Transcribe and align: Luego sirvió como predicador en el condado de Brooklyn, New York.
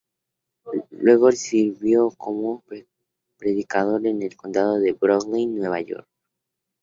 Luego 0.89 1.31
sirvió 1.31 2.09
como 2.17 2.63
predicador 3.37 4.07
en 4.07 4.23
el 4.23 4.35
condado 4.35 4.79
de 4.79 4.93
Brooklyn, 4.93 5.53
New 5.59 5.63
York. 5.85 6.07